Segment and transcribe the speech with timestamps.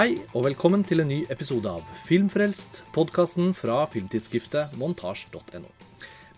[0.00, 5.68] Hei, og velkommen til en ny episode av Filmfrelst, podkasten fra filmtidsskriftet montasj.no.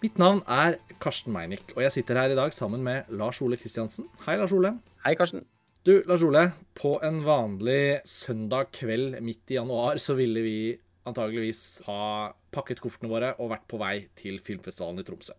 [0.02, 3.54] Mitt navn er Karsten Meinick, og jeg sitter her i dag sammen med Lars Ole
[3.60, 4.08] Kristiansen.
[4.24, 4.72] Hei, Lars Ole.
[5.04, 5.46] Hei, Karsten.
[5.86, 6.48] Du, Lars Ole.
[6.74, 10.58] På en vanlig søndag kveld midt i januar så ville vi
[11.06, 15.38] antageligvis ha pakket koffertene våre og vært på vei til filmfestivalen i Tromsø.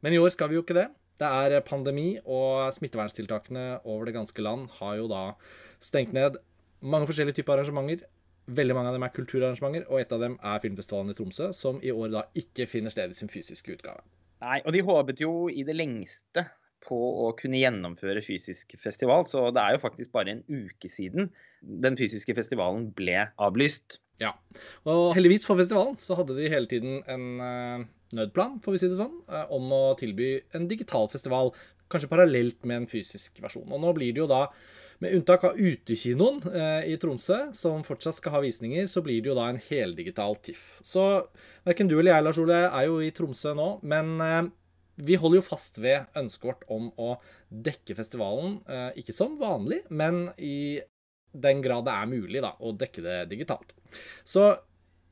[0.00, 0.88] Men i år skal vi jo ikke det.
[1.20, 5.24] Det er pandemi, og smitteverntiltakene over det ganske land har jo da
[5.84, 6.40] stengt ned
[6.80, 8.06] mange forskjellige typer arrangementer.
[8.48, 11.82] Veldig mange av dem er kulturarrangementer, og et av dem er filmfestivalen i Tromsø, som
[11.84, 14.00] i år da ikke finner sted i sin fysiske utgave.
[14.40, 16.46] Nei, og de håpet jo i det lengste
[16.88, 21.28] på å kunne gjennomføre fysisk festival, så det er jo faktisk bare en uke siden
[21.60, 23.98] den fysiske festivalen ble avlyst.
[24.22, 24.32] Ja,
[24.88, 27.84] og heldigvis for festivalen så hadde de hele tiden en uh,
[28.16, 31.52] nødplan, får vi si det sånn, uh, om å tilby en digital festival,
[31.92, 33.68] kanskje parallelt med en fysisk versjon.
[33.68, 34.46] Og nå blir det jo da
[34.98, 39.30] med unntak av utekinoen eh, i Tromsø, som fortsatt skal ha visninger, så blir det
[39.30, 40.80] jo da en heldigital TIFF.
[40.86, 41.04] Så
[41.66, 44.40] verken du eller jeg, Lars Ole, er jo i Tromsø nå, men eh,
[45.08, 47.12] vi holder jo fast ved ønsket vårt om å
[47.48, 50.80] dekke festivalen, eh, ikke som vanlig, men i
[51.38, 53.76] den grad det er mulig da, å dekke det digitalt.
[54.26, 54.50] Så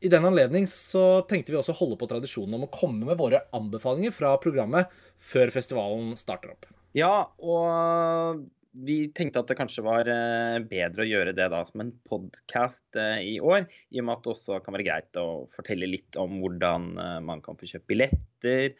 [0.02, 3.20] i den anledning så tenkte vi også å holde på tradisjonen om å komme med
[3.20, 4.90] våre anbefalinger fra programmet
[5.22, 6.66] før festivalen starter opp.
[6.96, 8.42] Ja, og
[8.84, 12.98] vi tenkte at det kanskje var eh, bedre å gjøre det da som en podkast
[13.00, 16.18] eh, i år, i og med at det også kan være greit å fortelle litt
[16.20, 18.74] om hvordan eh, man kan få kjøpt billetter,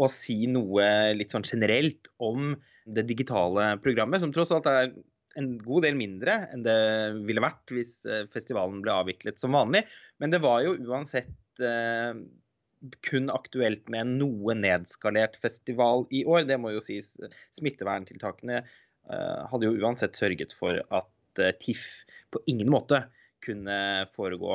[0.00, 2.54] og si noe litt sånn generelt om
[2.88, 4.94] det digitale programmet, som tross alt er
[5.36, 6.76] en god del mindre enn det
[7.28, 7.98] ville vært hvis
[8.32, 9.82] festivalen ble avviklet som vanlig.
[10.20, 11.60] Men det var jo uansett
[13.04, 16.44] kun aktuelt med en noe nedskalert festival i år.
[16.48, 17.12] Det må jo sies.
[17.56, 21.88] Smitteverntiltakene Eh, hadde jo uansett sørget for at eh, TIFF
[22.32, 23.04] på ingen måte
[23.42, 24.52] kunne foregå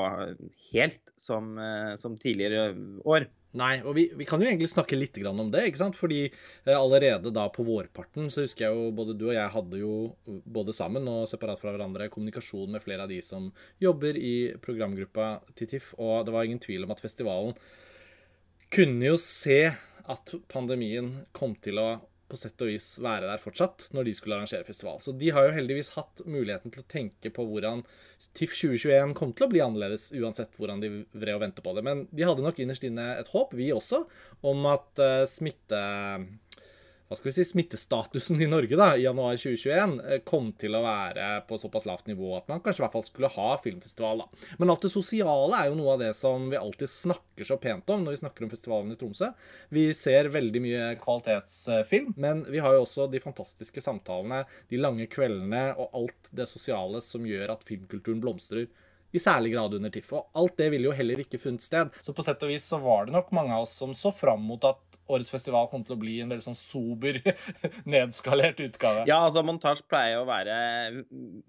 [0.71, 2.71] helt som, eh, som tidligere
[3.05, 3.27] år.
[3.57, 5.63] Nei, og vi, vi, kan jo egentlig snakke litt om det.
[5.65, 5.97] ikke sant?
[5.97, 6.27] Fordi
[6.69, 9.93] allerede da på vårparten så husker jeg jo både du og jeg hadde jo
[10.45, 13.49] både sammen og separat fra hverandre kommunikasjon med flere av de som
[13.81, 17.57] jobber i programgruppa til TIFF, og det var ingen tvil om at festivalen
[18.73, 19.61] kunne jo se
[20.07, 21.89] at pandemien kom til å
[22.27, 24.99] på sett og vis være der fortsatt når de skulle arrangere festival.
[25.03, 27.85] Så de har jo heldigvis hatt muligheten til å tenke på hvordan
[28.37, 31.83] TIFF 2021 kom til å bli annerledes, uansett hvordan de vred og vente på det.
[31.87, 34.03] Men de hadde nok innerst inne et håp, vi også,
[34.45, 35.79] om at uh, smitte
[37.07, 40.81] hva skal vi si, smittestatusen i Norge da, i januar 2021 eh, kom til å
[40.83, 44.23] være på såpass lavt nivå at man kanskje i hvert fall skulle ha filmfestival.
[44.25, 44.47] da.
[44.59, 47.87] Men alt det sosiale er jo noe av det som vi alltid snakker så pent
[47.95, 49.31] om når vi snakker om festivalen i Tromsø.
[49.71, 55.07] Vi ser veldig mye kvalitetsfilm, men vi har jo også de fantastiske samtalene, de lange
[55.11, 58.67] kveldene og alt det sosiale som gjør at filmkulturen blomstrer
[59.15, 60.13] i særlig grad under TIFF.
[60.17, 61.93] Og alt det ville jo heller ikke funnet sted.
[62.03, 64.43] Så på sett og vis så var det nok mange av oss som så fram
[64.49, 67.21] mot at årets festival kom til å bli en veldig sånn sober,
[67.95, 69.05] nedskalert utgave.
[69.09, 70.57] Ja, altså montasje pleier å være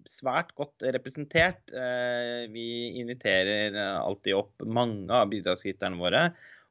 [0.09, 1.65] svært godt representert.
[1.73, 2.69] Eh, vi
[3.03, 6.29] inviterer alltid opp mange av bidragsyterne våre.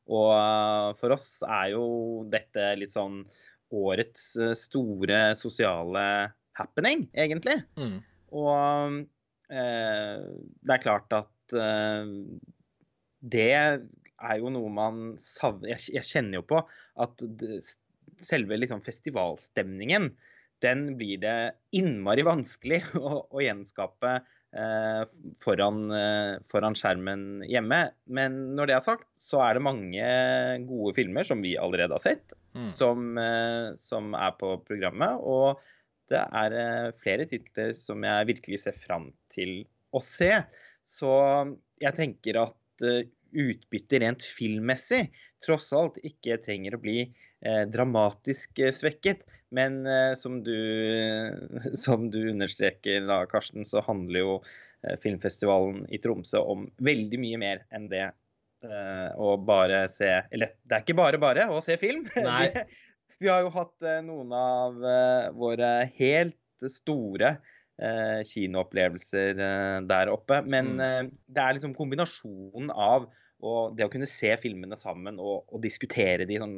[0.08, 1.86] Og eh, for oss er jo
[2.32, 3.22] dette litt sånn
[3.76, 6.06] årets eh, store sosiale
[6.58, 7.60] happening, egentlig.
[7.78, 8.00] Mm.
[8.38, 9.04] Og
[9.48, 12.10] det er klart at eh,
[13.22, 16.62] det er jo noe man savner Jeg kjenner jo på
[17.04, 17.24] at
[18.24, 20.10] selve liksom festivalstemningen,
[20.66, 21.38] den blir det
[21.78, 25.04] innmari vanskelig å, å gjenskape eh,
[25.44, 27.84] foran, eh, foran, skjermen hjemme.
[28.10, 30.12] Men når det er sagt, så er det mange
[30.70, 32.68] gode filmer som vi allerede har sett, mm.
[32.72, 35.22] som, eh, som, er på programmet.
[35.22, 35.62] Og
[36.12, 39.62] det er eh, flere titler som jeg virkelig ser fram til
[39.96, 40.32] å se.
[40.88, 41.12] Så
[41.84, 45.08] jeg tenker at utbytte utbyttet rent filmmessig
[45.44, 49.26] tross alt ikke trenger å bli eh, dramatisk eh, svekket.
[49.56, 50.56] Men eh, som, du,
[51.86, 57.42] som, du, understreker da, Karsten, så handler jo eh, filmfestivalen i Tromsø om veldig mye
[57.42, 58.10] mer enn det
[59.22, 62.08] å bare se Eller det er ikke bare bare å se film.
[62.26, 62.48] Nei.
[63.22, 67.38] Vi har jo hatt eh, noen av eh, våre helt store
[67.82, 69.40] eh, kinoopplevelser
[69.90, 70.42] der oppe.
[70.46, 71.16] Men mm.
[71.26, 76.26] det er liksom kombinasjonen av Og det å kunne se filmene sammen og, og diskutere
[76.26, 76.56] de sånn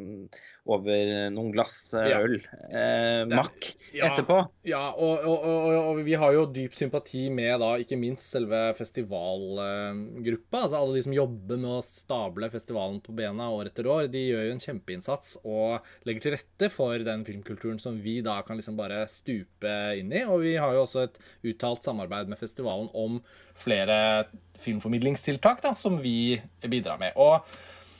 [0.76, 2.38] over noen glass øl,
[2.70, 4.38] eh, makk, ja, etterpå.
[4.70, 5.48] Ja, og, og,
[5.80, 10.64] og, vi har jo dyp sympati med da ikke minst selve festivalgruppa.
[10.64, 14.10] Altså alle de som jobber med å stable festivalen på bena år etter år.
[14.12, 18.40] De gjør jo en kjempeinnsats og legger til rette for den filmkulturen som vi da
[18.46, 20.24] kan liksom bare stupe inn i.
[20.28, 21.20] Og vi har jo også et
[21.54, 23.20] uttalt samarbeid med festivalen om
[23.60, 24.30] flere
[24.60, 27.16] filmformidlingstiltak da, som vi bidrar med.
[27.20, 27.44] Og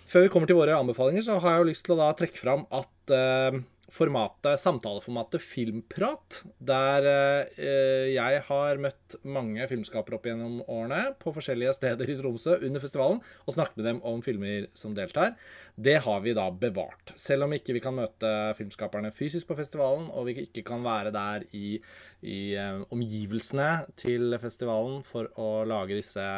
[0.10, 2.42] før vi kommer til våre anbefalinger, så har jeg jo lyst til å da trekke
[2.42, 3.60] fram at uh,
[3.94, 11.74] formatet, samtaleformatet Filmprat, der eh, jeg har møtt mange filmskapere opp gjennom årene på forskjellige
[11.78, 15.36] steder i Tromsø under festivalen og snakket med dem om filmer som deltar,
[15.76, 17.16] det har vi da bevart.
[17.20, 21.14] Selv om ikke vi kan møte filmskaperne fysisk på festivalen, og vi ikke kan være
[21.16, 21.80] der i,
[22.22, 26.30] i eh, omgivelsene til festivalen for å lage disse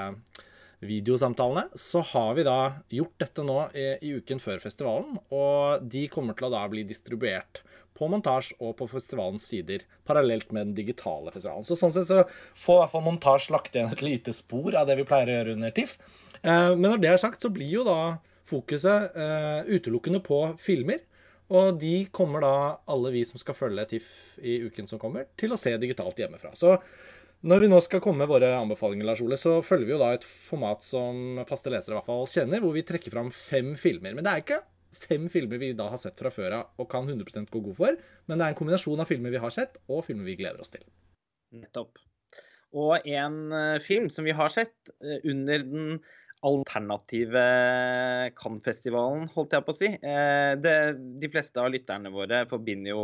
[0.81, 2.57] videosamtalene, så har vi da
[2.89, 5.19] gjort dette nå i, i, uken før festivalen.
[5.33, 7.61] Og de kommer til å da bli distribuert
[7.97, 11.67] på montasje og på festivalens sider parallelt med den digitale festivalen.
[11.67, 14.89] Så sånn sett så får i hvert fall montasje lagt igjen et lite spor av
[14.89, 15.95] det vi pleier å gjøre under TIFF.
[16.41, 18.17] Eh, men når det er sagt, så blir jo da
[18.49, 21.05] fokuset eh, utelukkende på filmer.
[21.51, 22.55] Og de kommer da,
[22.89, 24.11] alle vi som skal følge TIFF
[24.47, 26.55] i uken som kommer, til å se digitalt hjemmefra.
[26.55, 26.77] Så
[27.41, 30.11] når vi nå skal komme med våre anbefalinger, Lars Ole, så følger vi jo da
[30.13, 34.13] et format som faste lesere i hvert fall kjenner, hvor vi trekker fram fem filmer.
[34.13, 34.59] Men det er ikke
[35.07, 37.99] fem filmer vi da har sett fra før av og kan 100 gå god for,
[38.29, 40.73] men det er en kombinasjon av filmer vi har sett, og filmer vi gleder oss
[40.73, 40.85] til.
[41.57, 42.01] Nettopp.
[42.77, 45.97] Og en uh, film som vi har sett uh, under den
[46.45, 47.41] alternative
[48.37, 49.89] Cannes-festivalen, holdt jeg på å si.
[50.01, 50.77] Det,
[51.21, 53.03] de fleste av lytterne våre forbinder jo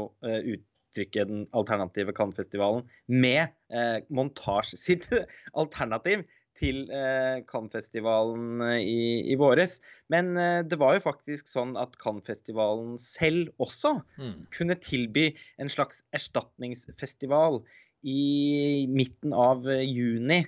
[0.88, 5.08] uttrykke den alternative Cannes-festivalen med eh, montasje sitt
[5.54, 6.26] alternativ
[6.58, 9.02] til eh, Cannes-festivalen eh, i,
[9.34, 9.78] i, våres.
[10.10, 14.48] Men eh, det var jo faktisk sånn at Cannes-festivalen selv også mm.
[14.56, 15.30] kunne tilby
[15.62, 17.62] en slags erstatningsfestival
[18.08, 20.44] i midten av eh, juni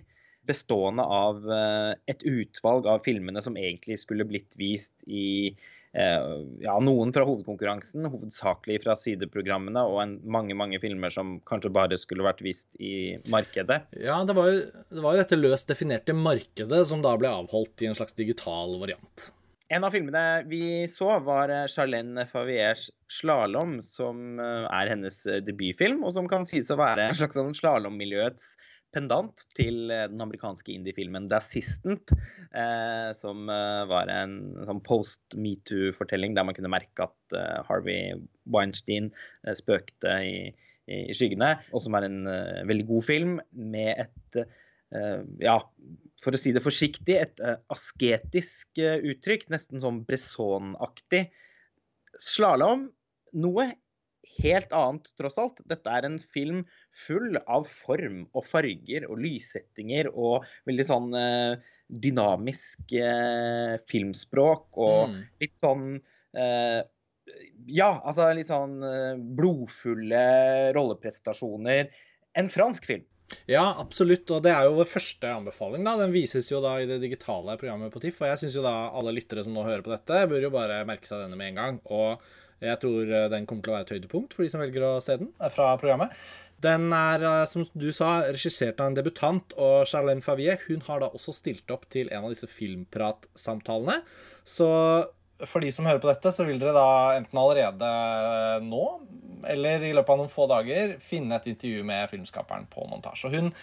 [0.47, 6.29] bestående av eh, et utvalg av filmene som egentlig skulle blitt vist i eh,
[6.63, 11.99] ja, noen fra hovedkonkurransen, hovedsakelig fra sideprogrammene, og en, mange mange filmer som kanskje bare
[12.01, 13.83] skulle vært vist i markedet.
[13.99, 17.85] Ja, det var, jo, det var jo dette løst definerte markedet som da ble avholdt
[17.85, 19.29] i en slags digital variant.
[19.69, 26.15] En av filmene vi så, var eh, Charlene Faviers 'Slalåm', som er hennes debutfilm, og
[26.15, 28.53] som kan sies å være en slags sånn slalåmmiljøets
[28.95, 32.13] pendant til eh, den amerikanske indie-filmen 'The Assistant',
[32.49, 34.37] eh, som eh, var en
[34.67, 38.15] sånn post-metoo-fortelling der man kunne merke at eh, Harvey
[38.49, 39.11] Weinstein
[39.45, 40.33] eh, spøkte i,
[40.89, 44.43] i, i, skyggene, og som er en eh, veldig god film med et
[45.37, 45.53] ja,
[46.17, 51.27] for å si det forsiktig, et asketisk uttrykk, nesten sånn Bresson-aktig.
[52.17, 52.87] Slalåm,
[53.37, 53.67] noe
[54.43, 55.59] helt annet, tross alt.
[55.69, 56.63] Dette er en film
[57.05, 65.13] full av form og farger og lyssettinger og veldig sånn eh, dynamisk eh, filmspråk og
[65.13, 65.19] mm.
[65.43, 65.85] litt sånn
[66.37, 66.81] eh,
[67.69, 70.25] Ja, altså litt sånn eh, blodfulle
[70.77, 71.89] rolleprestasjoner.
[72.39, 73.07] En fransk film.
[73.49, 74.29] Ja, absolutt.
[74.33, 75.85] Og det er jo vår første anbefaling.
[75.85, 75.95] da.
[75.99, 78.23] Den vises jo da i det digitale programmet på TIFF.
[78.23, 80.83] Og jeg syns jo da alle lyttere som nå hører på dette, bør jo bare
[80.89, 81.81] merke seg denne med en gang.
[81.85, 82.23] Og
[82.63, 84.93] jeg tror eh, den kommer til å være et høydepunkt for de som velger å
[85.03, 86.15] se den eh, fra programmet.
[86.59, 91.03] Den er, eh, som du sa, regissert av en debutant, og Charlene Favier hun har
[91.03, 94.01] da også stilt opp til en av disse filmpratsamtalene.
[94.43, 94.67] Så
[95.47, 97.93] for de som hører på dette, så vil dere da enten allerede
[98.65, 98.83] nå
[99.47, 103.29] eller i løpet av noen få dager finne et intervju med filmskaperen på montasje.
[103.29, 103.53] Og hun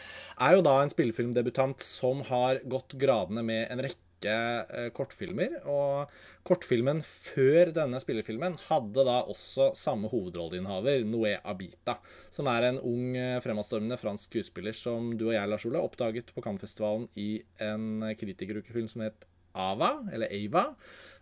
[0.40, 5.61] er jo da en spillefilmdebutant som har gått gradene med en rekke rekke eh, kortfilmer.
[5.66, 6.11] Og
[6.46, 11.99] kortfilmen før denne spillefilmen hadde da også samme hovedrolleinnehaver, Noé Abita,
[12.30, 16.32] som er en ung, eh, fremadstormende fransk skuespiller som du og jeg, Lars Ole, oppdaget
[16.35, 20.70] på Cannes-festivalen i en kritikerukefilm som het Ava, eller Ava.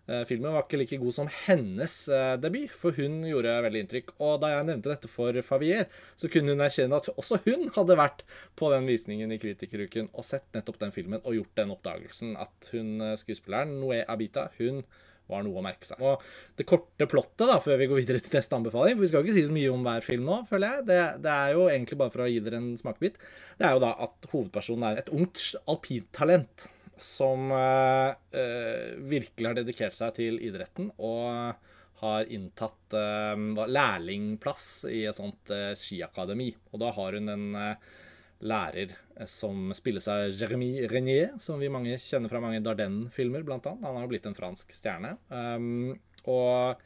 [0.05, 4.13] Eh, filmen var ikke like god som hennes eh, debut, for hun gjorde veldig inntrykk.
[4.19, 5.89] Og da jeg nevnte dette for Favier,
[6.21, 8.27] så kunne hun erkjenne at også hun hadde vært
[8.59, 12.71] på den visningen i Kritikeruken og sett nettopp den filmen og gjort den oppdagelsen at
[12.75, 14.85] hun eh, skuespilleren, Noé Abita, hun
[15.31, 16.05] var noe å merke seg.
[16.05, 16.21] Og
[16.59, 19.31] det korte plottet, da, før vi går videre til neste anbefaling, for vi skal jo
[19.31, 20.87] ikke si så mye om hver film nå, føler jeg.
[20.91, 23.17] Det, det, er jo egentlig bare for å gi dere en smakebit.
[23.57, 26.69] Det er jo da at hovedpersonen er et ungt alpintalent
[27.01, 28.15] som uh,
[29.11, 31.57] virkelig har dedikert seg til idretten og
[32.01, 36.51] har inntatt uh, lærlingplass i et sånt uh, skiakademi.
[36.73, 37.47] Og da har hun en
[38.45, 38.91] lærer
[39.31, 43.87] som spilles av Jeremy Renier, som vi mange kjenner fra mange Dardenne-filmer, annet.
[43.87, 45.15] Han har jo blitt en fransk stjerne.
[45.31, 45.95] Um,
[46.29, 46.83] og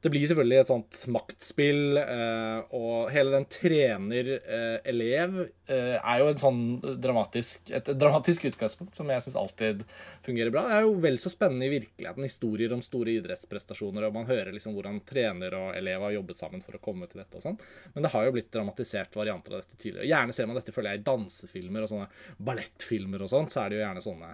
[0.00, 6.62] det blir selvfølgelig et sånt maktspill, eh, og hele den trener-elev eh, er jo sånn
[7.04, 9.82] dramatisk, et dramatisk utgangspunkt som jeg syns alltid
[10.24, 10.62] fungerer bra.
[10.70, 14.54] Det er jo vel så spennende i virkeligheten, historier om store idrettsprestasjoner, og man hører
[14.56, 17.60] liksom hvordan trener og elev har jobbet sammen for å komme til dette og sånn.
[17.92, 20.08] Men det har jo blitt dramatisert varianter av dette tidligere.
[20.08, 22.08] Gjerne ser man dette, føler jeg, i dansefilmer og sånne
[22.48, 24.32] ballettfilmer og sånt, så er det jo gjerne sånne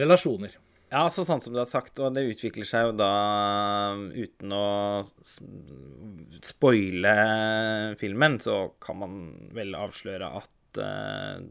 [0.00, 0.56] relasjoner.
[0.88, 3.12] Ja, så sånn som du har sagt, og det utvikler seg jo da
[4.08, 5.04] uten å
[6.48, 7.12] spoile
[8.00, 9.18] filmen, så kan man
[9.52, 11.44] vel avsløre at uh,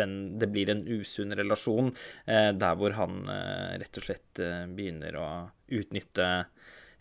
[0.00, 4.40] den, det blir en usunn relasjon uh, der hvor han uh, rett og slett
[4.72, 5.28] begynner å
[5.68, 6.30] utnytte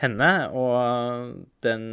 [0.02, 1.84] henne, og den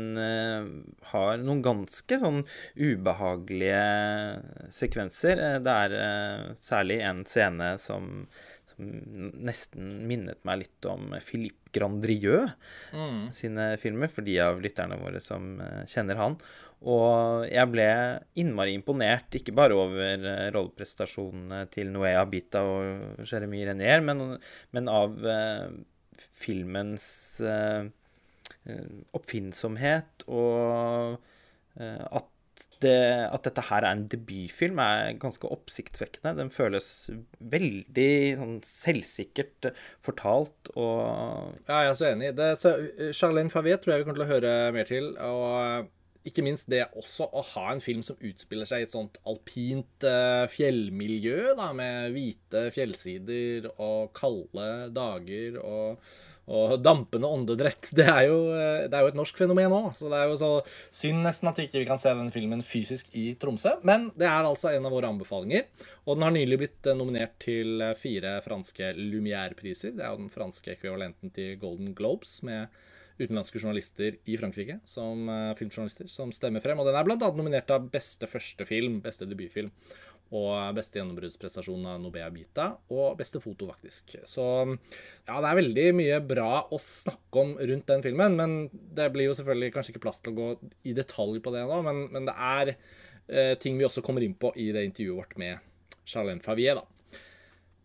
[1.11, 2.38] har noen ganske sånn
[2.73, 5.42] ubehagelige sekvenser.
[5.61, 8.25] Det er særlig en scene som
[8.78, 12.52] nesten minnet meg litt om Philippe Grandrieux
[12.94, 13.28] mm.
[13.35, 16.37] sine filmer, for de av lytterne våre som eh, kjenner han.
[16.87, 17.88] Og jeg ble
[18.38, 24.38] innmari imponert, ikke bare over eh, rolleprestasjonene til Noé Abita og Jeremy Renier, men,
[24.76, 25.68] men av eh,
[26.38, 27.08] filmens
[29.14, 31.14] oppfinnsomhet og
[31.78, 32.26] at
[32.82, 32.94] det,
[33.28, 36.36] at dette her er en debutfilm, er ganske oppsiktsvekkende.
[36.38, 36.88] Den føles
[37.38, 39.70] veldig sånn selvsikkert
[40.04, 41.02] fortalt og
[41.68, 42.32] Ja, jeg er så enig.
[42.38, 42.74] Det, så,
[43.16, 45.14] Charlene Favet tror jeg vi kommer til å høre mer til.
[45.18, 45.94] og
[46.28, 50.04] ikke minst det også å ha en film som utspiller seg i et sånt alpint
[50.04, 56.02] uh, fjellmiljø, da, med hvite fjellsider og kalde dager og
[56.48, 59.90] og dampende åndedrett, det er, jo, eh, det er jo et norsk fenomen òg.
[59.98, 60.50] Så det er jo så
[60.94, 63.76] synd nesten at vi ikke kan se denne filmen fysisk i Tromsø.
[63.88, 65.68] Men det er altså en av våre anbefalinger.
[66.06, 69.96] Og den har nylig blitt eh, nominert til eh, fire franske Lumière-priser.
[69.96, 72.72] Det er jo den franske ekvivalenten til Golden Globes, med
[73.18, 75.24] utenlandske journalister i Frankrike som
[75.58, 76.78] filmjournalister som stemmer frem.
[76.78, 77.30] Og den er bl.a.
[77.34, 79.72] nominert av beste første film, beste debutfilm
[80.37, 84.18] og beste gjennombruddsprestasjon av Nobea Bita, og beste foto, faktisk.
[84.28, 89.08] Så ja, det er veldig mye bra å snakke om rundt den filmen, men det
[89.14, 90.49] blir jo selvfølgelig kanskje ikke plass til å gå
[90.90, 94.37] i detalj på det nå, men, men det er eh, ting vi også kommer inn
[94.37, 97.23] på i det intervjuet vårt med Charlene Favier, da.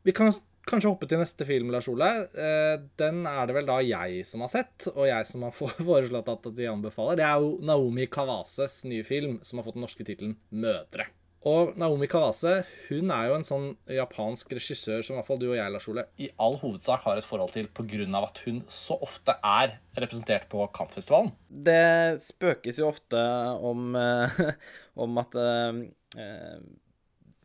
[0.03, 0.33] Vi kan
[0.67, 2.09] kanskje hoppe til neste film, Lars Ole.
[2.35, 5.55] Eh, den er det vel da jeg som har sett, og jeg som har
[5.89, 7.19] foreslått at vi anbefaler.
[7.19, 11.11] Det er jo Naomi Kawases nye film, som har fått den norske tittelen 'Mødre'.
[11.49, 15.49] Og Naomi Kawase hun er jo en sånn japansk regissør som i hvert fall du
[15.49, 18.05] og jeg, Lars Ole, i all hovedsak har et forhold til pga.
[18.21, 21.33] at hun så ofte er representert på Kampfestivalen.
[21.49, 23.19] Det spøkes jo ofte
[23.59, 24.39] om, uh,
[25.03, 26.61] om at eh,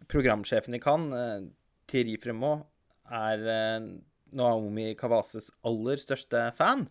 [0.07, 1.49] programsjefen i Cannes, uh,
[1.91, 2.69] Thierry Fremont,
[3.09, 3.43] er
[4.37, 6.85] Naomi Kawases aller største fan.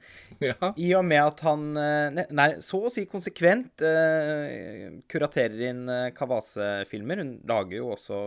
[0.44, 0.72] Ja.
[0.80, 6.10] I og med at han eh, nei, så å si konsekvent uh, kuraterer inn uh,
[6.16, 7.22] Kawase-filmer.
[7.24, 8.22] Hun lager jo også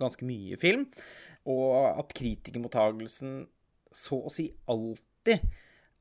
[0.00, 0.86] ganske mye film.
[1.50, 3.38] Og at kritikermottagelsen
[3.96, 5.46] så å si alltid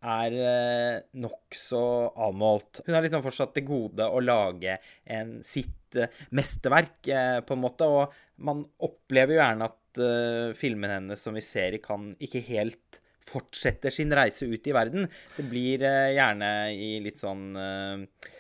[0.06, 1.86] er uh, nokså
[2.28, 2.84] avmålt.
[2.86, 5.98] Hun har liksom fortsatt til gode å lage en, sitt
[6.36, 7.00] mesterverk,
[7.48, 7.88] på en måte.
[7.88, 12.44] Og man opplever jo gjerne at uh, filmene hennes som vi ser i Cannes, ikke
[12.50, 15.08] helt fortsetter sin reise ut i verden.
[15.38, 18.34] Det blir uh, gjerne i litt sånn uh,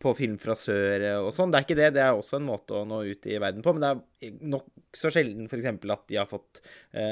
[0.00, 1.50] På film fra sør og sånn.
[1.52, 1.90] Det er ikke det.
[1.96, 3.74] Det er også en måte å nå ut i verden på.
[3.74, 5.68] Men det er nokså sjelden f.eks.
[5.68, 6.62] at de har fått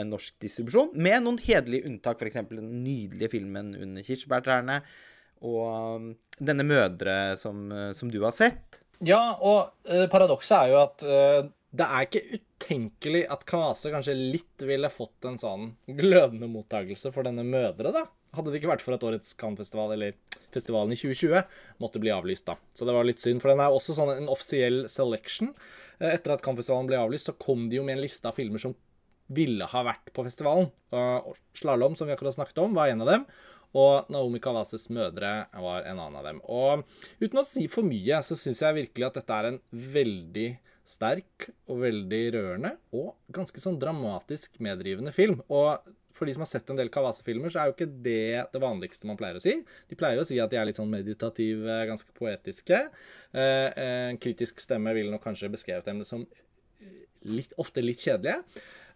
[0.09, 0.95] norsk distribusjon.
[0.97, 2.41] Med noen hederlige unntak, f.eks.
[2.49, 4.81] den nydelige filmen 'Under kirsebærtrærne'
[5.45, 8.81] og denne 'Mødre' som, som, du har sett.
[9.05, 9.75] Ja, og
[10.15, 11.05] paradokset er jo at
[11.73, 17.25] det er ikke utenkelig at Kavase kanskje litt ville fått en sånn glødende mottakelse for
[17.25, 18.05] denne mødre, da.
[18.37, 20.14] Hadde det ikke vært for at årets Cannes-festival, eller
[20.52, 21.43] festivalen i 2020,
[21.85, 22.59] måtte bli avlyst, da.
[22.76, 23.41] Så det var litt synd.
[23.45, 25.52] For den er også sånn en offisiell selection.
[25.99, 28.61] Eh, etter at Cannes-festivalen ble avlyst, så kom de jo med en liste av filmer
[28.61, 28.76] som
[29.33, 30.69] ville ha vært på festivalen.
[31.57, 33.26] Slalåm, som vi akkurat snakket om, var en av dem.
[33.81, 36.43] Og Naomi Kawases mødre var en annen av dem.
[36.45, 36.85] Og
[37.23, 40.49] uten å si for mye, så syns jeg virkelig at dette er en veldig
[40.89, 45.41] sterk og veldig rørende og ganske sånn dramatisk meddrivende film.
[45.49, 48.61] Og for de som har sett en del Kawase-filmer, så er jo ikke det det
[48.62, 49.55] vanligste man pleier å si.
[49.89, 52.83] De pleier jo å si at de er litt sånn meditative, ganske poetiske.
[53.33, 53.69] Eh,
[54.11, 56.27] en kritisk stemme vil nok kanskje beskrevet dem som
[57.29, 58.43] litt, ofte litt kjedelige.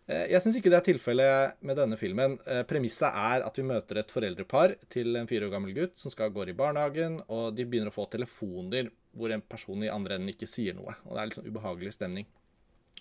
[0.06, 2.38] Eh, jeg syns ikke det er tilfellet med denne filmen.
[2.46, 6.14] Eh, premisset er at vi møter et foreldrepar til en fire år gammel gutt som
[6.14, 10.18] skal gå i barnehagen, og de begynner å få telefoner hvor en person i andre
[10.18, 10.94] enden ikke sier noe.
[11.06, 12.28] Og det er litt sånn ubehagelig stemning.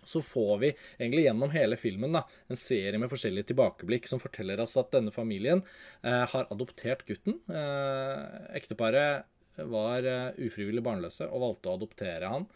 [0.06, 4.62] Så får vi egentlig gjennom hele filmen da, en serie med forskjellige tilbakeblikk som forteller
[4.62, 5.64] oss at denne familien
[6.04, 7.40] eh, har adoptert gutten.
[7.50, 9.26] Eh, ekteparet
[9.72, 12.48] var eh, ufrivillig barnløse og valgte å adoptere han.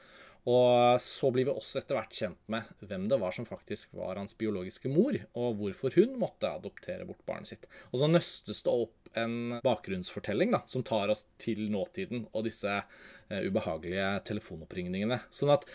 [0.49, 4.17] Og så blir vi også etter hvert kjent med hvem det var som faktisk var
[4.17, 7.67] hans biologiske mor, og hvorfor hun måtte adoptere bort barnet sitt.
[7.91, 12.79] Og så nøstes det opp en bakgrunnsfortelling da, som tar oss til nåtiden og disse
[12.81, 15.19] uh, ubehagelige telefonoppringningene.
[15.33, 15.67] Sånn at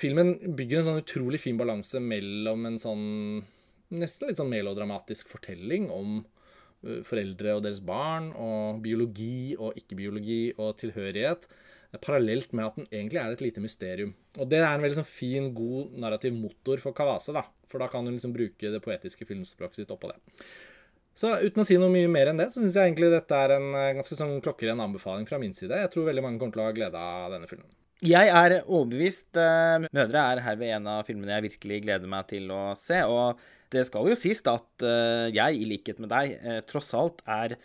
[0.00, 3.08] filmen bygger en sånn utrolig fin balanse mellom en sånn
[3.92, 6.22] nesten litt sånn melodramatisk fortelling om
[7.06, 11.46] foreldre og deres barn, og biologi og ikke-biologi og tilhørighet
[12.00, 14.14] parallelt med at den egentlig er et lite mysterium.
[14.40, 17.44] Og det er en veldig sånn fin, god narrativ motor for Kawase, da.
[17.68, 20.16] For da kan hun liksom bruke det poetiske filmspråket sitt oppå det.
[21.12, 23.58] Så uten å si noe mye mer enn det, så syns jeg egentlig dette er
[23.58, 25.82] en eh, ganske sånn klokkeren anbefaling fra min side.
[25.82, 27.68] Jeg tror veldig mange kommer til å ha glede av denne filmen.
[28.02, 29.28] Jeg er overbevist.
[29.36, 33.02] Eh, 'Mødre' er herved en av filmene jeg virkelig gleder meg til å se.
[33.04, 36.36] Og det skal jo sies at eh, jeg, i likhet med deg,
[36.68, 37.56] tross alt er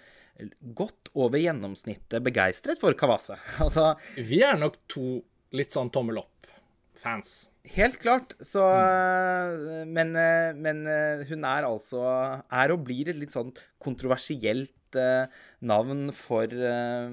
[0.78, 3.38] godt over gjennomsnittet begeistret for Kawase.
[3.64, 5.20] Altså Vi er nok to
[5.58, 7.48] litt sånn tommel opp-fans.
[7.68, 8.36] Helt klart.
[8.40, 9.90] Så mm.
[9.92, 10.14] men,
[10.62, 10.84] men,
[11.28, 13.50] hun er altså Er og blir et litt sånn
[13.84, 15.26] kontroversielt eh,
[15.60, 17.12] navn for eh,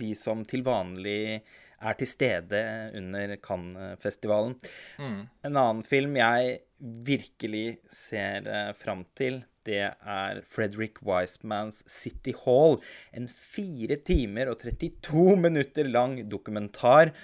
[0.00, 1.42] de som til vanlig
[1.84, 2.60] er til stede
[2.96, 4.56] under Cannes-festivalen.
[4.98, 5.18] Mm.
[5.46, 12.76] En annen film jeg virkelig ser eh, fram til, det er Frederick Wisemans City Hall.
[13.16, 17.14] En fire timer og 32 minutter lang dokumentar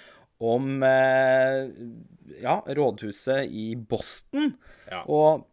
[0.41, 1.69] om eh,
[2.41, 4.55] ja, rådhuset i Boston.
[4.89, 5.03] Ja.
[5.05, 5.45] Og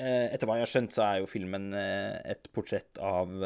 [0.00, 3.36] eh, etter hva jeg har skjønt, så er jo filmen et portrett av,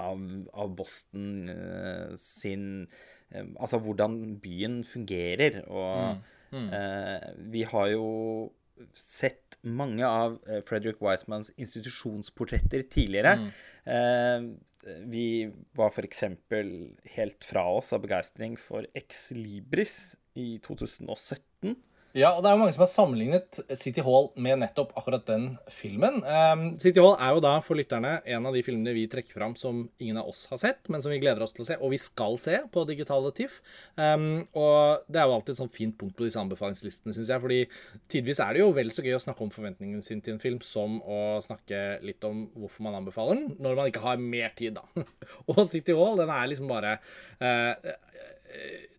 [0.00, 1.52] av, av Boston
[2.20, 2.86] sin
[3.34, 5.64] Altså hvordan byen fungerer.
[5.66, 6.20] Og
[6.54, 6.60] mm.
[6.64, 6.68] Mm.
[7.50, 8.04] vi har jo
[8.92, 13.36] sett mange av eh, Frederick Wisemans institusjonsportretter tidligere.
[13.40, 13.48] Mm.
[13.84, 15.26] Eh, vi
[15.76, 16.24] var f.eks.
[17.16, 21.76] helt fra oss av begeistring for Ex Libris i 2017.
[22.14, 25.48] Ja, og det er jo mange som har sammenlignet City Hall med nettopp akkurat den
[25.66, 26.20] filmen.
[26.22, 29.56] Um, City Hall er jo da for lytterne en av de filmene vi trekker fram
[29.58, 31.90] som ingen av oss har sett, men som vi gleder oss til å se, og
[31.90, 33.56] vi skal se på digitale TIFF.
[33.98, 37.42] Um, og det er jo alltid et sånn fint punkt på disse anbefalingslistene, syns jeg.
[37.42, 37.58] fordi
[38.14, 40.60] tidvis er det jo vel så gøy å snakke om forventningene sine til en film
[40.62, 44.78] som å snakke litt om hvorfor man anbefaler den, når man ikke har mer tid,
[44.78, 44.86] da.
[45.50, 47.00] og City Hall, den er liksom bare
[47.42, 47.74] uh,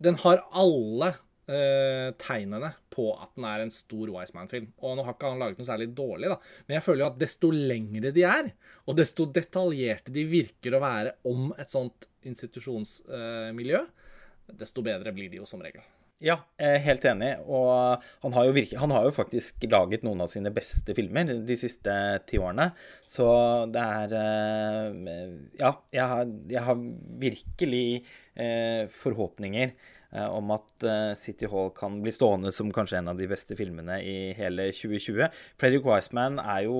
[0.04, 1.13] Den har alle
[1.50, 4.70] uh, tegnene på at den er en stor Wiseman-film.
[4.82, 6.40] Og nå har ikke han laget noe særlig dårlig, da.
[6.68, 8.54] Men jeg føler jo at desto lengre de er,
[8.86, 15.32] og desto detaljerte de virker å være om et sånt institusjonsmiljø, uh, desto bedre blir
[15.32, 15.86] de jo som regel.
[16.24, 17.34] Ja, helt enig.
[17.44, 21.58] Og han har, virke, han har, jo faktisk laget noen av sine beste filmer de
[21.60, 21.92] siste
[22.30, 22.70] ti årene.
[23.04, 23.28] Så
[23.68, 26.80] det er eh, Ja, jeg har, jeg har
[27.26, 33.12] virkelig eh, forhåpninger Eh, om at eh, City Hall kan bli stående som kanskje en
[33.12, 35.28] av de beste filmene i hele 2020.
[35.60, 36.80] Fredrik Wiseman er jo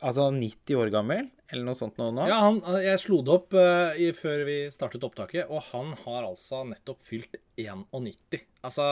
[0.00, 2.10] altså 90 år gammel, eller noe sånt nå.
[2.30, 6.28] Ja, han, jeg slo det opp uh, i, før vi startet opptaket, og han har
[6.28, 8.44] altså nettopp fylt 91.
[8.62, 8.86] Altså,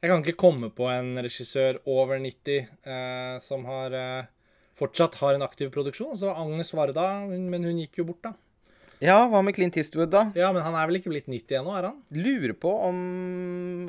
[0.00, 4.32] jeg kan ikke komme på en regissør over 90 uh, som har uh,
[4.78, 6.16] fortsatt har en aktiv produksjon.
[6.18, 8.34] Så Agnes Varda, men hun gikk jo bort, da.
[9.02, 10.26] Ja, hva med Clint Eastwood, da?
[10.38, 12.00] Ja, Men han er vel ikke blitt 90 ennå, er han?
[12.14, 12.98] Lurer på om,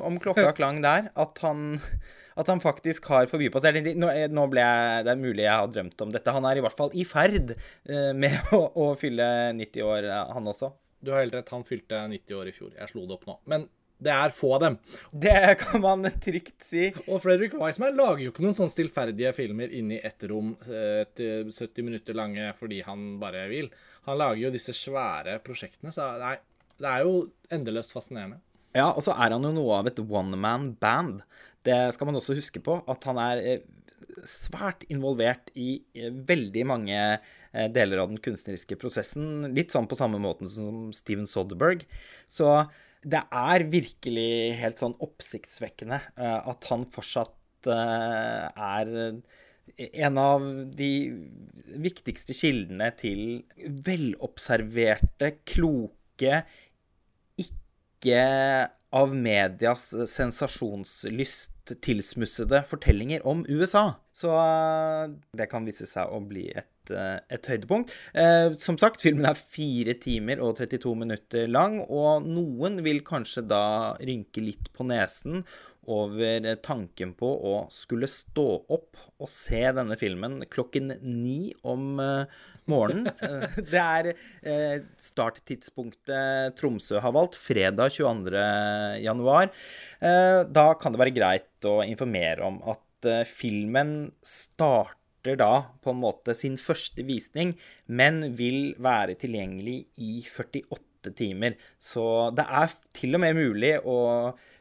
[0.04, 1.10] om klokka klang der.
[1.14, 1.78] At han,
[2.36, 6.06] at han faktisk har forbipassert nå, nå ble jeg, Det er mulig jeg har drømt
[6.06, 6.34] om dette.
[6.36, 9.28] Han er i hvert fall i ferd eh, med å, å fylle
[9.60, 10.72] 90 år, han også.
[11.04, 12.72] Du har helt rett, han fylte 90 år i fjor.
[12.74, 13.38] Jeg slo det opp nå.
[13.52, 14.76] Men det er få av dem.
[15.12, 16.88] Det kan man trygt si.
[17.06, 21.48] Og Fredrik Weissman lager jo ikke noen sånn stillferdige filmer inni ett rom eh, til
[21.48, 23.70] 70 minutter lange fordi han bare vil.
[24.08, 26.36] Han lager jo disse svære prosjektene, så nei,
[26.76, 27.24] det er jo
[27.56, 28.42] endeløst fascinerende.
[28.76, 31.24] Ja, og så er han jo noe av et one man band.
[31.64, 33.64] Det skal man også huske på, at han er eh,
[34.28, 37.00] svært involvert i eh, veldig mange
[37.72, 39.46] deler av den kunstneriske prosessen.
[39.56, 41.86] Litt sånn på samme måte som Steven Soderberg.
[42.28, 42.50] Så
[43.04, 44.30] det er virkelig
[44.60, 49.18] helt sånn oppsiktsvekkende uh, at han fortsatt uh, er
[49.76, 50.44] en av
[50.78, 50.90] de
[51.82, 53.42] viktigste kildene til
[53.86, 56.40] velobserverte, kloke,
[57.42, 58.22] ikke
[58.96, 63.96] av medias sensasjonslyst tilsmussede fortellinger om USA.
[64.14, 67.94] Så eh, det kan vise seg å bli et, eh, et høydepunkt.
[68.16, 73.46] Eh, som sagt, filmen er fire timer og 32 minutter lang, og noen vil kanskje
[73.50, 73.64] da
[74.00, 75.44] rynke litt på nesen
[75.86, 82.00] over tanken på å skulle stå opp og se denne filmen klokken ni om
[82.70, 83.10] morgenen.
[83.56, 84.12] Det er
[85.02, 89.50] starttidspunktet Tromsø har valgt, fredag 22.1.
[90.52, 92.82] Da kan det være greit å informere om at
[93.28, 97.54] filmen starter da på en måte sin første visning,
[97.86, 101.54] men vil være tilgjengelig i 48 timer.
[101.82, 103.96] Så det er til og med mulig å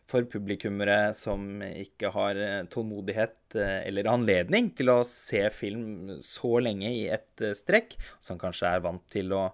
[0.09, 2.39] for publikummere som ikke har
[2.69, 8.83] tålmodighet eller anledning til å se film så lenge i et strekk, som kanskje er
[8.85, 9.47] vant til å,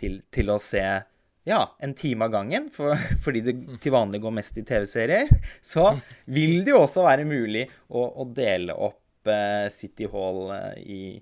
[0.00, 0.82] til, til å se
[1.44, 3.54] ja, en time av gangen, for, fordi det
[3.84, 5.30] til vanlig går mest i TV-serier,
[5.74, 5.92] så
[6.24, 11.20] vil det jo også være mulig å, å dele opp uh, City Hall i,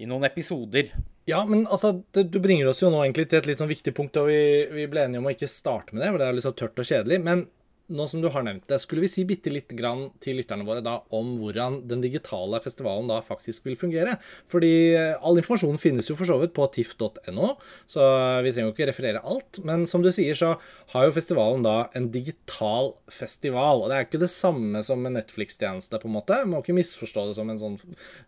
[0.00, 0.92] i, noen episoder.
[1.28, 3.94] Ja, men altså, det, du bringer oss jo nå egentlig til et litt sånn viktig
[3.96, 4.42] punkt, og vi,
[4.72, 6.80] vi ble enige om å ikke starte med det, for det er litt så tørt
[6.80, 7.22] og kjedelig.
[7.28, 7.48] men
[7.90, 10.82] nå som du har nevnt det, skulle vi si bitte litt grann til lytterne våre
[10.84, 14.16] da om hvordan den digitale festivalen da faktisk vil fungere?
[14.52, 17.54] Fordi eh, all informasjon finnes jo for så vidt på tiff.no,
[17.90, 18.06] så
[18.44, 19.60] vi trenger jo ikke referere alt.
[19.66, 20.54] Men som du sier, så
[20.94, 23.84] har jo festivalen da en digital festival.
[23.84, 26.40] Og det er ikke det samme som en Netflix-tjeneste, på en måte.
[26.44, 27.78] Man må ikke misforstå det som en sånn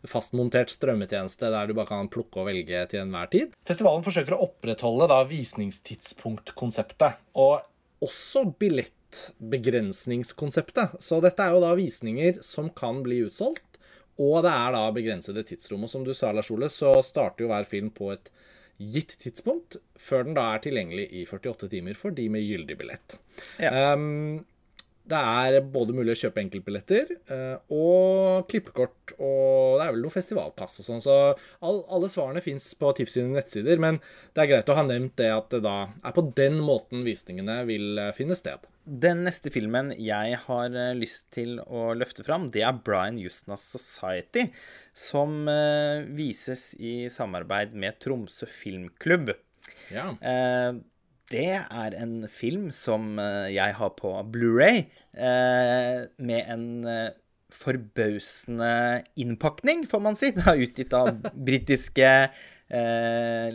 [0.09, 3.55] fastmontert strømmetjeneste der du bare kan plukke og velge til enhver tid.
[3.69, 7.23] Festivalen forsøker å opprettholde da visningstidspunktkonseptet.
[7.39, 7.61] Og
[8.03, 8.95] også billett
[9.53, 10.97] begrensningskonseptet.
[11.03, 13.81] Så dette er jo da visninger som kan bli utsolgt,
[14.21, 15.87] og det er da begrensede tidsrom.
[15.87, 18.33] Og som du sa, Lars Ole, så starter jo hver film på et
[18.83, 23.19] gitt tidspunkt, før den da er tilgjengelig i 48 timer for de med gyldig billett.
[23.63, 23.93] Ja.
[23.93, 24.43] Um,
[25.03, 30.15] det er både mulig å kjøpe enkeltbilletter uh, og klippekort, og det er vel noe
[30.15, 31.03] festivalpass og sånn.
[31.03, 33.99] Så all, alle svarene fins på TIFF sine nettsider, men
[34.33, 37.63] det er greit å ha nevnt det at det da er på den måten visningene
[37.69, 38.63] vil uh, finne sted.
[38.83, 43.63] Den neste filmen jeg har eh, lyst til å løfte fram, det er Brian Justnas
[43.71, 44.49] Society,
[44.91, 49.31] som uh, vises i samarbeid med Tromsø Filmklubb.
[49.95, 50.09] Ja.
[50.19, 50.83] Uh,
[51.31, 53.15] det er en film som
[53.49, 54.83] jeg har på Blu-ray,
[55.17, 56.67] med en
[57.57, 58.69] forbausende
[59.17, 60.29] innpakning, får man si.
[60.37, 62.11] Det er utgitt av britiske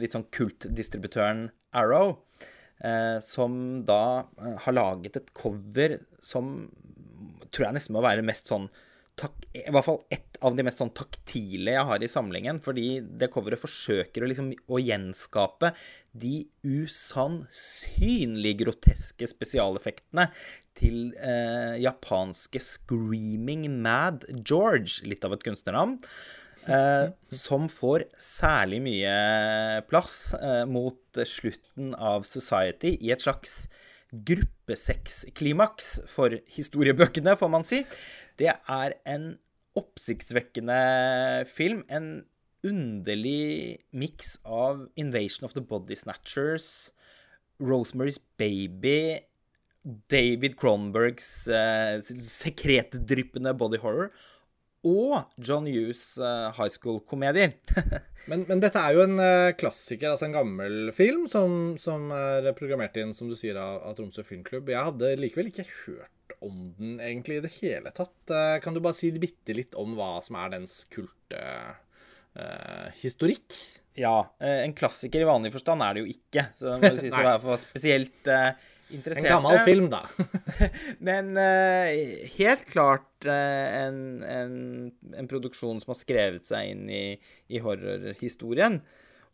[0.02, 2.16] litt sånn kultdistributøren Arrow.
[2.78, 6.68] Eh, som da eh, har laget et cover som
[7.50, 8.68] tror jeg nesten må være mest sånn
[9.58, 12.60] I hvert fall ett av de mest sånn taktile jeg har i samlingen.
[12.62, 15.72] Fordi det coveret forsøker å, liksom, å gjenskape
[16.14, 20.28] de usannsynlig groteske spesialeffektene
[20.78, 25.98] til eh, japanske Screaming Mad George, litt av et kunstnernavn.
[26.68, 29.12] Eh, som får særlig mye
[29.88, 33.62] plass eh, mot slutten av Society i et slags
[34.12, 37.84] gruppesexklimaks for historiebøkene, får man si.
[38.40, 39.30] Det er en
[39.80, 40.82] oppsiktsvekkende
[41.48, 41.86] film.
[41.88, 42.26] En
[42.68, 46.90] underlig miks av Invasion of the Body Snatchers,
[47.64, 49.24] Rosemary's Baby,
[50.12, 54.12] David Cronbergs eh, sekretdryppende body horror
[54.88, 57.52] og John Hughes uh, high school-komedier.
[58.32, 62.58] men, men, dette er jo en uh, klassiker, altså en gammel film, som, som, er
[62.58, 64.66] programmert inn, som du sier, av, av, Tromsø Filmklubb.
[64.74, 68.22] Jeg hadde likevel ikke hørt om den egentlig i det hele tatt.
[68.32, 73.50] Uh, kan du bare si bitte litt om hva som er dens kulthistorikk?
[73.98, 76.44] ja, en klassiker i vanlig forstand er det jo ikke.
[76.54, 78.30] Så det må sies å være for spesielt
[78.90, 79.28] interesserte.
[79.28, 80.10] En gammel film, da.
[81.08, 81.88] Men uh,
[82.38, 87.20] helt klart uh, en, en, en, produksjon som har skrevet seg inn i,
[87.52, 88.82] i horrorhistorien.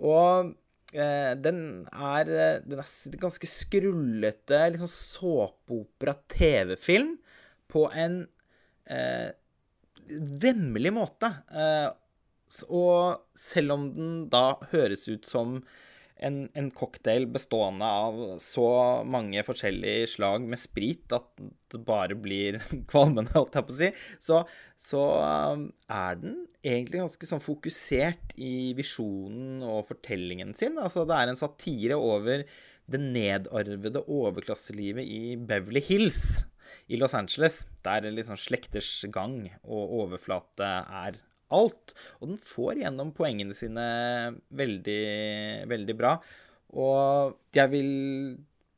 [0.04, 2.26] Og uh, den, er,
[2.66, 7.18] den er ganske skrullete, litt sånn såpeopera-TV-film
[7.74, 8.26] på en
[10.44, 11.30] vemmelig måte.
[12.68, 13.04] og
[13.40, 15.64] selv om den da høres ut som
[16.24, 18.68] en, en, cocktail bestående av så
[19.08, 21.28] mange forskjellige slag med sprit at
[21.74, 22.60] det bare blir
[22.92, 23.90] kvalmende, holdt jeg på å si,
[24.24, 24.42] så,
[24.80, 25.04] så
[25.54, 30.80] um, er den egentlig ganske sånn fokusert i visjonen og fortellingen sin.
[30.80, 32.46] Altså det er en satire over
[32.84, 36.44] det nedarvede overklasselivet i Beverly Hills
[36.92, 41.20] i Los Angeles, der liksom slekters gang og overflate er
[41.54, 41.94] alt.
[42.22, 43.86] Og den får gjennom poengene sine
[44.54, 45.04] veldig,
[45.72, 46.18] veldig bra.
[46.74, 47.94] Og jeg vil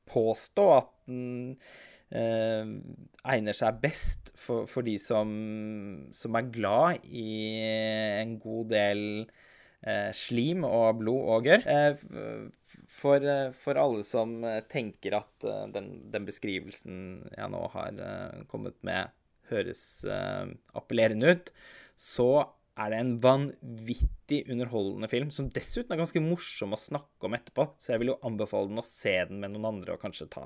[0.09, 1.55] påstå at den
[2.13, 2.75] eh,
[3.25, 5.31] egner seg best for, for de som,
[6.13, 7.25] som, er glad i
[8.21, 9.01] en god del
[9.85, 11.65] eh, slim og blod og gørr.
[11.65, 12.05] Eh,
[12.87, 14.37] for, eh, for, alle som
[14.71, 16.97] tenker at eh, den, den, beskrivelsen
[17.31, 19.13] jeg nå har eh, kommet med,
[19.45, 20.01] høres
[20.73, 21.51] appellerende ut,
[22.01, 22.29] så
[22.75, 27.69] er det en vanvittig underholdende film, som dessuten er ganske morsom å snakke om etterpå.
[27.79, 30.45] Så jeg vil jo anbefale den å se den med noen andre og kanskje ta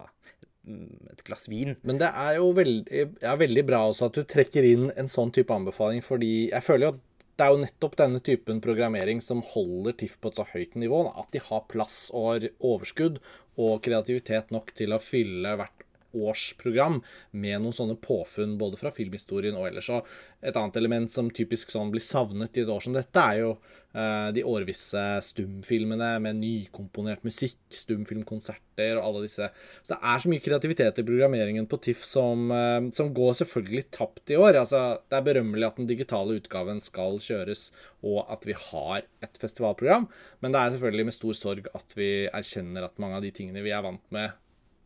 [0.67, 1.75] mm, et glass vin.
[1.81, 5.33] Men det er jo veldig, er veldig bra også at du trekker inn en sånn
[5.35, 7.05] type anbefaling, fordi jeg føler jo at
[7.39, 11.05] det er jo nettopp denne typen programmering som holder TIFF på et så høyt nivå.
[11.21, 13.21] At de har plass og overskudd
[13.59, 15.78] og kreativitet nok til å fylle hvert
[16.15, 16.99] årsprogram
[17.31, 19.89] med noen sånne påfunn både fra filmhistorien og ellers.
[19.93, 20.07] Og
[20.41, 23.51] et annet element som typisk sånn blir savnet i et år som dette, er jo
[23.95, 29.49] uh, de årvisse stumfilmene med nykomponert musikk, stumfilmkonserter og alle disse.
[29.81, 33.85] Så det er så mye kreativitet i programmeringen på TIFF som, uh, som går selvfølgelig
[33.95, 34.61] tapt i år.
[34.63, 37.69] Altså, det er berømmelig at den digitale utgaven skal kjøres,
[38.05, 40.07] og at vi har et festivalprogram,
[40.39, 43.63] men det er selvfølgelig med stor sorg at vi erkjenner at mange av de tingene
[43.65, 44.37] vi er vant med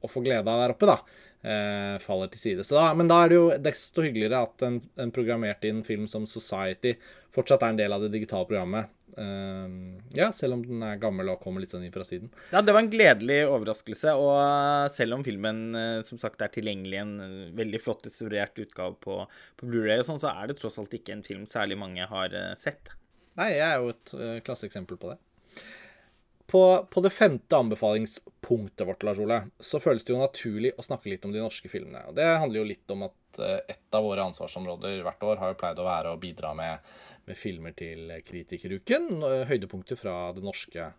[0.04, 0.98] å få glede av der oppe, da,
[1.44, 2.66] eh, faller til side.
[2.70, 6.28] Da, men da er det jo desto hyggeligere at en, en, programmert inn film som
[6.30, 6.96] Society
[7.34, 8.92] fortsatt er en del av det digitale programmet.
[9.14, 12.32] Uh, ja, selv om den er gammel og kommer litt sånn inn fra siden.
[12.50, 14.16] Ja, det var en gledelig overraskelse.
[14.18, 17.14] Og selv om filmen uh, som sagt er tilgjengelig i en
[17.58, 19.20] veldig flott restaurert utgave på,
[19.60, 22.34] på Blu-ray og sånn, så er det tross alt ikke en film særlig mange har
[22.58, 22.96] sett.
[23.38, 25.22] Nei, jeg er jo et klasseeksempel på det.
[26.48, 31.10] På, på, det femte anbefalingspunktet vårt, Lars Ole, så føles det jo naturlig å snakke
[31.10, 32.04] litt om de norske filmene.
[32.10, 35.54] Og Det handler jo litt om at eh, et av våre ansvarsområder hvert år har
[35.54, 36.94] jo pleid å være å bidra med,
[37.30, 39.08] med filmer til Kritikeruken.
[39.24, 40.92] Eh, høydepunkter fra det norske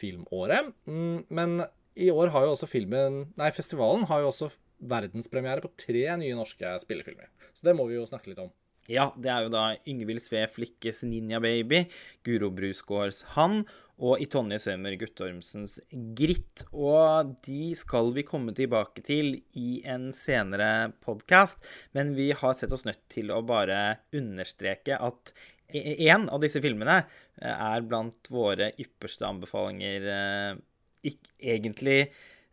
[0.00, 0.72] filmåret.
[0.90, 1.62] Mm, men
[1.94, 4.50] i år har jo også filmen Nei, festivalen har jo også
[4.90, 7.30] verdenspremiere på tre nye norske spillefilmer.
[7.54, 8.52] Så det må vi jo snakke litt om.
[8.88, 11.84] Ja, det er jo da Yngvild Sve Flikkes Ninja Baby,
[12.26, 13.60] Guro Brusgaards Han
[14.00, 15.76] og i Tonje Sømer Guttormsens
[16.16, 16.64] Gritt.
[16.72, 21.60] Og de skal vi komme tilbake til i en senere podkast,
[21.92, 25.34] men vi har sett oss nødt til å bare understreke at
[25.70, 32.02] én av disse filmene eh, er blant våre ypperste anbefalinger eh, egentlig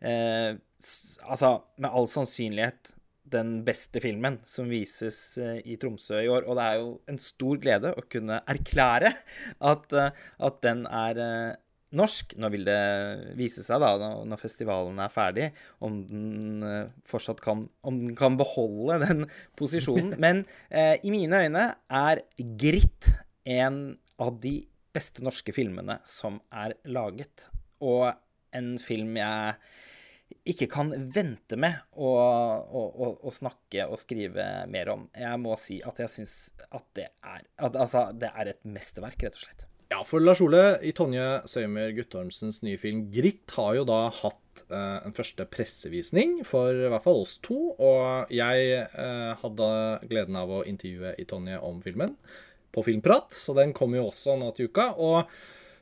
[0.00, 1.48] eh, Altså,
[1.82, 2.92] med all sannsynlighet
[3.32, 6.46] den beste filmen som vises eh, i Tromsø i år.
[6.48, 9.12] Og det er jo en stor glede å kunne erklære
[9.72, 11.58] at, eh, at den er eh,
[11.98, 12.36] norsk.
[12.40, 12.80] Nå vil det
[13.38, 15.50] vise seg, da, når festivalen er ferdig,
[15.84, 16.64] om den
[17.08, 19.26] fortsatt kan, om den kan beholde den
[19.58, 20.16] posisjonen.
[20.24, 22.24] Men eh, i mine øyne er
[22.60, 23.12] Gritt
[23.48, 24.60] en av de
[24.94, 27.48] beste norske filmene som er laget.
[27.84, 28.10] Og
[28.56, 29.54] en film jeg
[30.48, 35.06] ikke kan vente med å, å, å, å, snakke og skrive mer om.
[35.16, 36.36] Jeg må si at jeg syns
[36.68, 39.64] at det er at, Altså, det er et mesterverk, rett og slett.
[39.88, 44.64] Ja, for Lars Ole, i Tonje Søymer Guttormsens nye film 'Gritt' har jo da hatt
[44.68, 47.72] eh, en første pressevisning for i hvert fall oss to.
[47.72, 49.70] Og jeg eh, hadde
[50.10, 52.18] gleden av å intervjue i Tonje om filmen
[52.74, 54.90] på Filmprat, så den kommer jo også nå til uka.
[55.00, 55.24] Og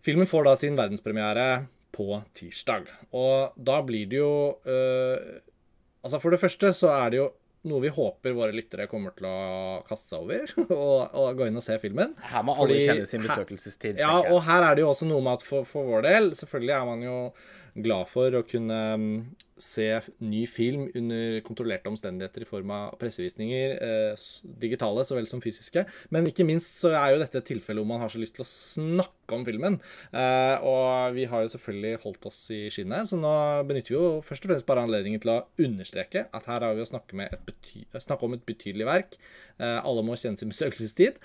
[0.07, 1.49] filmen får da sin verdenspremiere
[1.97, 2.91] på tirsdag.
[3.17, 4.33] Og da blir det jo
[4.69, 5.43] uh,
[6.07, 7.25] Altså, for det første så er det jo
[7.67, 9.39] noe vi håper våre lyttere kommer til å
[9.87, 12.15] kaste seg over og, og, gå inn og se filmen.
[12.31, 13.99] Her må alle Fordi, kjenne sin besøkelsestid.
[13.99, 16.77] Ja, og her er det jo også noe med at for, for vår del Selvfølgelig
[16.77, 17.17] er man jo
[17.85, 19.11] glad for å kunne mm,
[19.61, 19.87] se
[20.21, 24.25] ny film under kontrollerte omstendigheter i form av pressevisninger, eh,
[24.61, 25.87] digitale så vel som fysiske.
[26.13, 28.45] Men ikke minst så er jo dette et tilfelle hvor man har så lyst til
[28.45, 29.79] å snakke om filmen.
[30.13, 33.33] Eh, og vi har jo selvfølgelig holdt oss i skinnet, så nå
[33.69, 36.85] benytter vi jo først og fremst bare anledningen til å understreke at her har vi
[36.85, 37.31] å snakke,
[37.97, 39.21] snakke om et betydelig verk.
[39.57, 41.21] Eh, alle må kjenne sin besøkelsestid.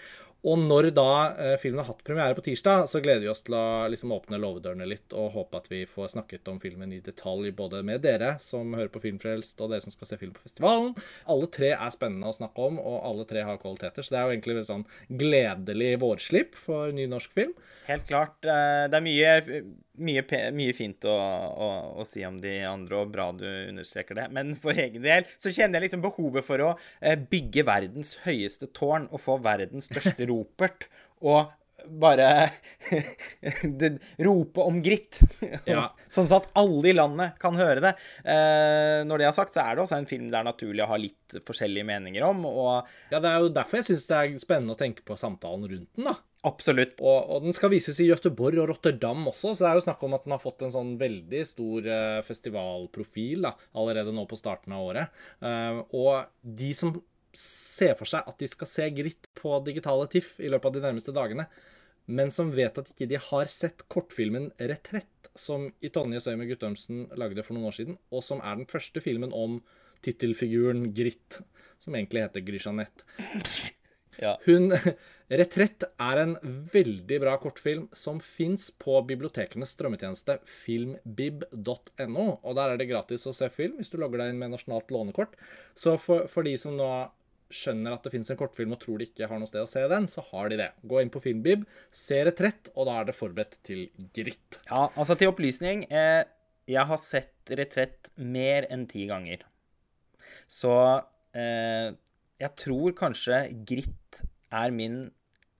[0.47, 3.55] Og når da eh, filmen har hatt premiere på tirsdag, så gleder vi oss til
[3.57, 7.51] å liksom, åpne låvedørene litt og håpe at vi får snakket om filmen i detalj,
[7.57, 10.95] både med dere som hører på Filmfrelst, og dere som skal se film på festivalen.
[11.29, 14.01] Alle tre er spennende å snakke om, og alle tre har kvaliteter.
[14.01, 14.87] Så det er jo egentlig et sånn
[15.21, 17.53] gledelig vårslipp for ny norsk film.
[17.85, 18.39] Helt klart.
[18.41, 19.63] Eh, det er mye,
[20.03, 20.23] mye,
[20.55, 21.69] mye fint å, å,
[22.01, 24.27] å, si om de andre, og bra du understreker det.
[24.35, 28.71] Men for egen del så kjenner jeg liksom behovet for å eh, bygge verdens høyeste
[28.75, 30.89] tårn og få verdens største ropert.
[31.21, 31.51] Og
[32.01, 32.51] bare
[34.27, 35.19] rope om gritt.
[35.71, 35.85] Ja.
[36.09, 37.91] sånn at alle i landet kan høre det.
[38.25, 40.89] Eh, når det er sagt, så er det også en film det er naturlig å
[40.91, 42.43] ha litt forskjellige meninger om.
[42.49, 42.73] Og
[43.13, 45.89] ja, det er jo derfor jeg syns det er spennende å tenke på samtalen rundt
[45.97, 46.17] den, da.
[46.47, 46.95] Absolutt.
[47.05, 50.05] Og, og, den skal vises i Gøteborg og Rotterdam også, så det er jo snakk
[50.07, 54.39] om at den har fått en sånn veldig stor uh, festivalprofil da, allerede nå på
[54.39, 55.19] starten av året.
[55.43, 56.95] Uh, og de som
[57.37, 60.83] ser for seg at de skal se Gritt på digitale TIFF i løpet av de
[60.87, 61.45] nærmeste dagene,
[62.11, 67.05] men som vet at ikke de har sett kortfilmen 'Retrett', som i Tonje Søymer Guttormsen
[67.21, 69.61] lagde for noen år siden, og som er den første filmen om
[70.03, 71.43] tittelfiguren Gritt,
[71.79, 73.05] som egentlig heter Gry-Jeanette.
[74.21, 74.35] Ja.
[74.45, 74.71] Hun
[75.31, 76.33] Retrett er en
[76.73, 82.25] veldig bra kortfilm som fins på bibliotekenes strømmetjeneste filmbib.no.
[82.35, 84.91] Og der er det gratis å se film hvis du logger deg inn med nasjonalt
[84.91, 85.37] lånekort.
[85.71, 86.89] Så for, for de som nå
[87.51, 89.83] skjønner at det fins en kortfilm og tror de ikke har noe sted å se
[89.91, 90.69] den, så har de det.
[90.87, 94.59] Gå inn på Filmbib, se Retrett, og da er det forberedt til gritt.
[94.69, 95.83] Ja, altså til opplysning.
[95.91, 96.23] Eh,
[96.71, 99.43] jeg har sett Retrett mer enn ti ganger.
[100.51, 100.71] Så
[101.35, 101.91] eh,
[102.41, 105.03] jeg tror kanskje Gritt er min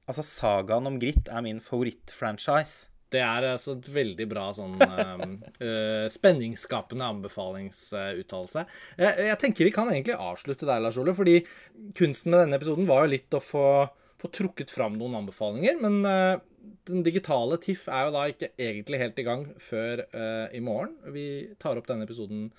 [0.10, 2.90] Altså, sagaen om Gritt er min favorittfranchise.
[3.14, 8.64] Det er altså et veldig bra sånn uh, spenningsskapende anbefalingsuttalelse.
[8.66, 11.38] Uh, jeg, jeg, tenker vi kan egentlig avslutte der, Lars Ole, fordi
[11.96, 13.66] kunsten med denne episoden var jo litt å få,
[14.20, 15.80] få trukket fram noen anbefalinger.
[15.84, 20.06] Men uh, den digitale TIFF er jo da ikke egentlig helt i gang før
[20.52, 20.98] i morgen.
[21.14, 21.26] Vi
[21.62, 22.50] tar opp denne episoden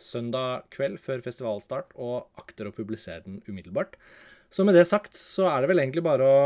[0.00, 3.96] søndag kveld før festivalstart og akter å publisere den umiddelbart.
[4.52, 6.42] Så med det sagt så er det vel egentlig bare å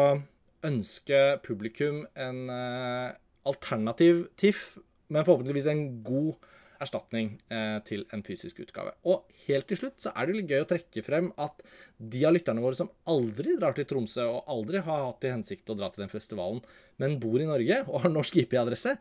[0.67, 3.13] ønske publikum en uh,
[3.49, 4.79] alternativ TIFF,
[5.11, 8.95] men forhåpentligvis en god erstatning eh, til en fysisk utgave.
[9.09, 11.63] Og helt til slutt så er det litt gøy å trekke frem at
[11.99, 15.71] de av lytterne våre som aldri drar til Tromsø, og aldri har hatt til hensikt
[15.73, 16.65] å dra til den festivalen,
[17.03, 18.97] men bor i Norge og har norsk IP-adresse,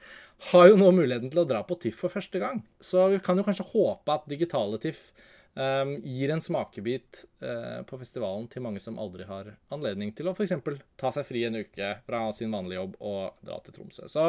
[0.52, 2.64] har jo nå muligheten til å dra på TIFF for første gang.
[2.84, 5.12] Så vi kan jo kanskje håpe at digitale TIFF
[5.60, 10.36] Um, gir en smakebit uh, på festivalen til mange som aldri har anledning til å
[10.38, 10.54] f.eks.
[10.96, 14.06] ta seg fri en uke fra sin vanlige jobb og dra til Tromsø.
[14.08, 14.28] Så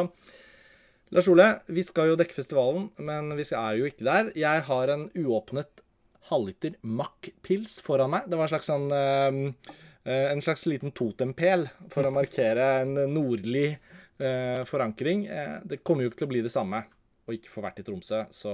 [1.10, 4.28] Lars Ole, vi skal jo dekke festivalen, men vi er jo ikke der.
[4.38, 5.82] Jeg har en uåpnet
[6.30, 8.28] halvliter Mack-pils foran meg.
[8.30, 9.74] Det var en slags sånn uh,
[10.30, 13.74] En slags liten totempæl for å markere en nordlig
[14.22, 15.26] uh, forankring.
[15.66, 16.84] det kommer jo ikke til å bli det samme
[17.30, 18.24] og ikke få vært i Tromsø.
[18.34, 18.52] Så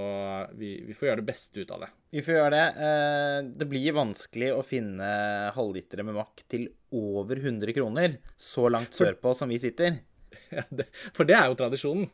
[0.57, 1.89] vi, vi, får gjøre det beste ut av det.
[2.13, 2.67] Vi får gjøre det.
[2.87, 5.07] Eh, det blir vanskelig å finne
[5.55, 9.99] halvlitere med Mack til over 100 kroner så langt sørpå som vi sitter.
[10.47, 12.05] Ja, det, for det er jo tradisjonen.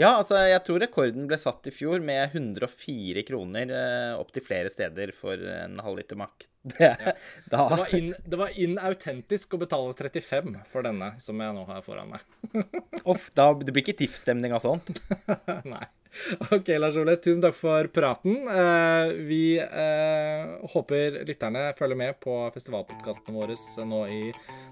[0.00, 4.72] Ja, altså, jeg tror rekorden ble satt i fjor med 104 kroner eh, opptil flere
[4.72, 6.48] steder for en halvliter Mack.
[6.64, 7.12] Det, ja.
[7.52, 8.78] det, var inn, det var inn
[9.52, 12.24] å betale 35 for denne, som jeg nå har foran meg.
[13.12, 14.94] Uff, det blir ikke TIFF-stemning av sånt.
[15.68, 15.84] Nei.
[16.54, 17.16] OK, Lars Ole.
[17.22, 18.36] Tusen takk for praten.
[18.48, 24.22] Eh, vi eh, håper lytterne følger med på festivalpodkastene våre nå i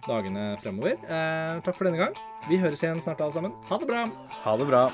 [0.08, 0.98] dagene fremover.
[1.02, 2.16] Eh, takk for denne gang.
[2.50, 3.56] Vi høres igjen snart, alle sammen.
[3.70, 4.06] Ha det bra.
[4.42, 4.86] Ha det bra.